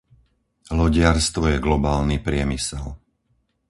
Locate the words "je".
1.49-1.61